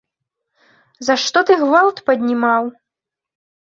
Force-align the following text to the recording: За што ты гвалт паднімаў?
За 1.09 1.19
што 1.25 1.45
ты 1.51 1.61
гвалт 1.67 1.97
паднімаў? 2.11 2.63